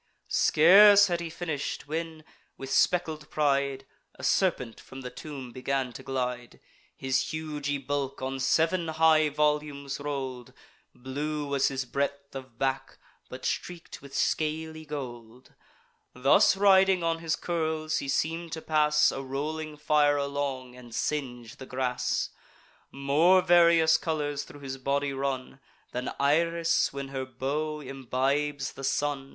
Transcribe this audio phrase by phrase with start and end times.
[0.29, 2.23] Scarce had he finish'd, when,
[2.57, 3.85] with speckled pride,
[4.15, 6.59] A serpent from the tomb began to glide;
[6.97, 10.53] His hugy bulk on sev'n high volumes roll'd;
[10.95, 12.97] Blue was his breadth of back,
[13.29, 15.53] but streak'd with scaly gold:
[16.15, 21.57] Thus riding on his curls, he seem'd to pass A rolling fire along, and singe
[21.57, 22.31] the grass.
[22.91, 25.59] More various colours thro' his body run,
[25.91, 29.29] Than Iris when her bow imbibes the sun.